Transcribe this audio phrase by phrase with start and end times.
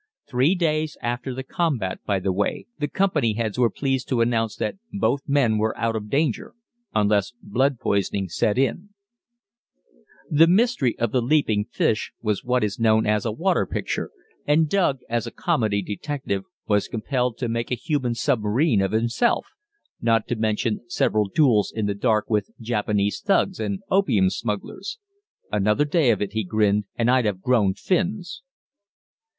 [0.27, 4.55] Three days after the combat, by the way, the company heads were pleased to announce
[4.55, 6.55] that both men were out of danger
[6.95, 8.89] unless blood poisoning set in.
[10.31, 10.39] [Illustration: Here's Hoping!
[10.39, 13.67] (White Studio)] "The Mystery of the Leaping Fish" was what is known as a "water
[13.67, 14.09] picture,"
[14.47, 19.49] and "Doug," as a comedy detective, was compelled to make a human submarine of himself,
[20.01, 24.97] not to mention several duels in the dark with Japanese thugs and opium smugglers.
[25.51, 28.41] "Another day of it," he grinned, "and I'd have grown fins."